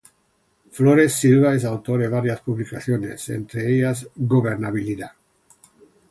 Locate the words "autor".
1.63-1.99